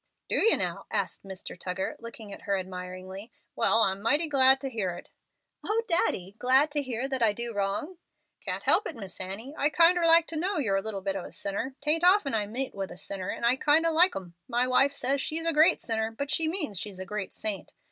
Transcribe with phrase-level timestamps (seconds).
[0.29, 1.55] "Do you, now?" asked Mr.
[1.55, 3.31] Tuggar, looking at her admiringly.
[3.55, 5.11] "Well, I'm mighty glad to hear it."
[5.63, 6.33] "O Daddy!
[6.39, 7.99] glad to hear that I do wrong?"
[8.43, 9.53] "Can't help it, Miss Annie.
[9.55, 11.75] I kinder like to know you're a little bit of a sinner.
[11.81, 14.33] 'Tain't often I meet with a sinner, and I kind o' like 'em.
[14.47, 17.75] My wife says she's a 'great sinner,' but she means she's a great saint.